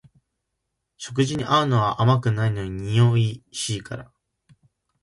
[0.97, 4.11] 食事に合うのは甘くないのにおいしいから